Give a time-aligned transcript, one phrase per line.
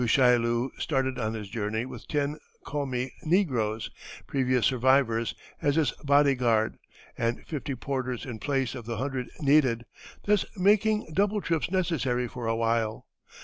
[0.01, 3.91] ]Du Chaillu started on his journey with ten Commi negroes,
[4.25, 6.79] previous servitors, as his body guard,
[7.19, 9.85] and fifty porters in place of the hundred needed,
[10.25, 13.05] thus making double trips necessary for a while.